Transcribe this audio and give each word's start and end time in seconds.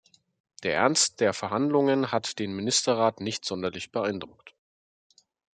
Der 0.63 0.73
Ernst 0.77 1.19
der 1.19 1.31
Verhandlungen 1.31 2.11
hat 2.11 2.39
den 2.39 2.55
Ministerrat 2.55 3.19
nicht 3.21 3.45
sonderlich 3.45 3.91
beeindruckt. 3.91 4.55